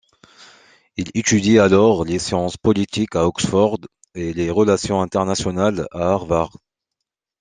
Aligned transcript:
Il 0.97 1.11
étudie 1.13 1.59
alors 1.59 2.05
les 2.05 2.17
sciences 2.17 2.57
politiques 2.57 3.15
à 3.15 3.27
Oxford 3.27 3.77
et 4.15 4.33
les 4.33 4.49
relations 4.49 4.99
internationales 4.99 5.85
à 5.91 6.13
Harvard. 6.13 6.57